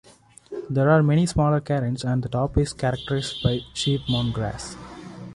[0.67, 4.75] There are many smaller cairns and the top is characterised by sheep-mown grass.